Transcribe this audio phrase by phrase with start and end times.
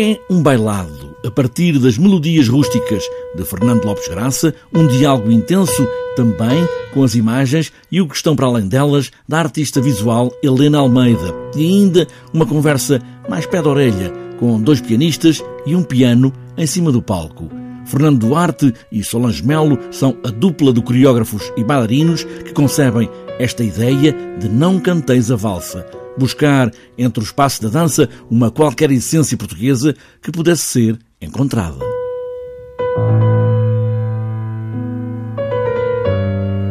[0.00, 3.04] É um bailado, a partir das melodias rústicas
[3.36, 8.34] de Fernando Lopes Graça, um diálogo intenso também com as imagens e o que estão
[8.34, 11.34] para além delas da artista visual Helena Almeida.
[11.54, 16.66] E ainda uma conversa mais pé de orelha com dois pianistas e um piano em
[16.66, 17.50] cima do palco.
[17.84, 23.62] Fernando Duarte e Solange Melo são a dupla de coreógrafos e bailarinos que concebem esta
[23.62, 25.84] ideia de não canteis a valsa
[26.16, 31.78] buscar entre o espaço da dança uma qualquer essência portuguesa que pudesse ser encontrada.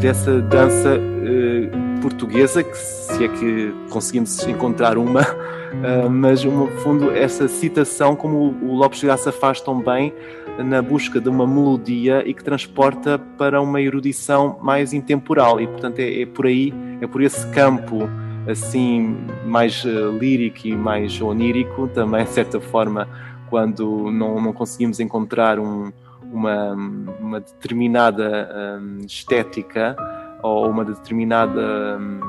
[0.00, 1.70] Dessa dança eh,
[2.02, 8.56] portuguesa, que se é que conseguimos encontrar uma, uh, mas no fundo essa citação, como
[8.60, 10.12] o Lopes Graça faz tão bem,
[10.58, 16.00] na busca de uma melodia e que transporta para uma erudição mais intemporal e portanto
[16.00, 18.08] é, é por aí, é por esse campo
[18.46, 23.08] assim mais uh, lírico e mais onírico, também de certa forma,
[23.48, 29.94] quando não, não conseguimos encontrar um, uma, uma determinada um, estética
[30.42, 32.20] ou uma determinada um,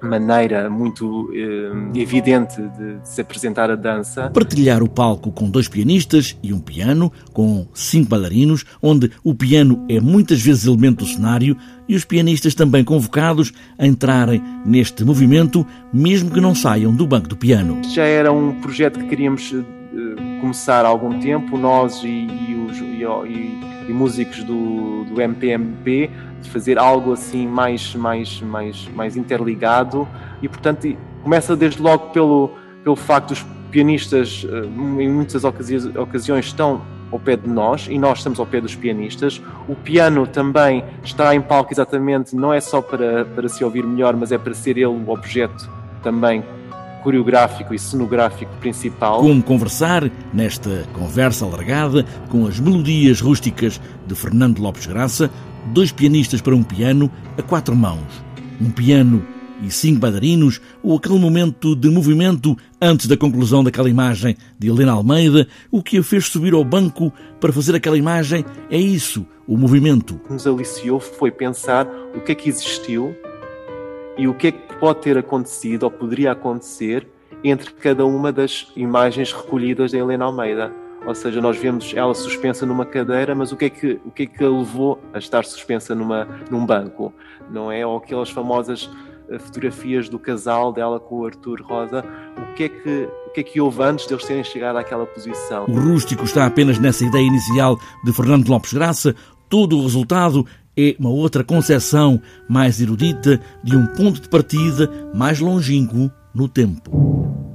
[0.00, 4.30] maneira muito eh, evidente de, de, se apresentar a dança.
[4.30, 9.84] Partilhar o palco com dois pianistas e um piano, com cinco bailarinos, onde o piano
[9.88, 11.56] é muitas vezes elemento do cenário
[11.88, 17.28] e os pianistas também convocados a entrarem neste movimento, mesmo que não saiam do banco
[17.28, 17.80] do piano.
[17.94, 22.78] Já era um projeto que queríamos eh, começar há algum tempo, nós e, e os
[22.78, 26.10] e, e músicos do, do MPMP,
[26.42, 30.08] de fazer algo assim mais, mais, mais, mais interligado
[30.42, 32.50] e, portanto, começa desde logo pelo,
[32.82, 38.18] pelo facto dos pianistas, eh, em muitas ocasiões, estão ao pé de nós e nós
[38.18, 39.40] estamos ao pé dos pianistas.
[39.68, 44.16] O piano também está em palco exatamente, não é só para, para se ouvir melhor,
[44.16, 45.68] mas é para ser ele o objeto
[46.02, 46.44] também
[47.02, 49.20] coreográfico e cenográfico principal.
[49.20, 55.30] Como conversar nesta conversa alargada com as melodias rústicas de Fernando Lopes Graça,
[55.72, 58.24] dois pianistas para um piano a quatro mãos.
[58.60, 59.24] Um piano
[59.62, 64.92] e cinco bailarinos, ou aquele momento de movimento antes da conclusão daquela imagem de Helena
[64.92, 69.56] Almeida, o que a fez subir ao banco para fazer aquela imagem é isso, o
[69.56, 70.16] movimento.
[70.16, 73.14] O que nos aliciou foi pensar o que é que existiu
[74.16, 77.06] e o que é que pode ter acontecido ou poderia acontecer
[77.44, 80.72] entre cada uma das imagens recolhidas da Helena Almeida.
[81.06, 84.24] Ou seja, nós vemos ela suspensa numa cadeira, mas o que é que, o que,
[84.24, 87.12] é que a levou a estar suspensa numa, num banco?
[87.50, 87.86] Não é?
[87.86, 88.90] Ou aquelas famosas
[89.28, 92.04] eh, fotografias do casal dela com o Arthur Rosa.
[92.36, 95.64] O que é que, o que, é que houve antes deles terem chegado àquela posição?
[95.68, 99.14] O rústico está apenas nessa ideia inicial de Fernando Lopes Graça.
[99.48, 100.44] Todo o resultado
[100.76, 107.45] é uma outra concepção mais erudita de um ponto de partida mais longínquo no tempo.